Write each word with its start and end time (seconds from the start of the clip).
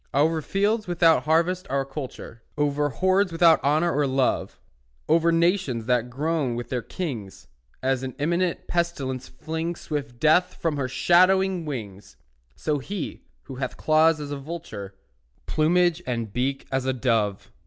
Over 0.15 0.41
fields 0.41 0.87
without 0.87 1.25
harvest 1.25 1.67
or 1.69 1.85
culture, 1.85 2.41
Over 2.57 2.89
hordes 2.89 3.31
without 3.31 3.63
honour 3.63 3.95
or 3.95 4.07
love, 4.07 4.59
Over 5.07 5.31
nations 5.31 5.85
that 5.85 6.09
groan 6.09 6.55
with 6.55 6.69
their 6.69 6.81
kings, 6.81 7.47
As 7.83 8.01
an 8.01 8.15
imminent 8.17 8.65
pestilence 8.65 9.27
flings 9.27 9.79
Swift 9.81 10.19
death 10.19 10.55
from 10.55 10.77
her 10.77 10.87
shadowing 10.87 11.65
wings, 11.65 12.17
So 12.55 12.79
he, 12.79 13.21
who 13.43 13.57
hath 13.57 13.77
claws 13.77 14.19
as 14.19 14.31
a 14.31 14.37
vulture, 14.37 14.95
Plumage 15.45 16.01
and 16.07 16.33
beak 16.33 16.65
as 16.71 16.85
a 16.87 16.93
dove. 16.93 17.51